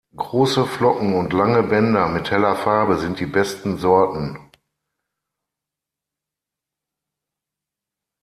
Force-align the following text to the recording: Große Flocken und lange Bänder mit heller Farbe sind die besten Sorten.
Große 0.15 0.65
Flocken 0.65 1.13
und 1.13 1.31
lange 1.31 1.61
Bänder 1.61 2.09
mit 2.09 2.31
heller 2.31 2.55
Farbe 2.55 2.97
sind 2.97 3.19
die 3.19 3.27
besten 3.27 3.77
Sorten. 3.77 4.49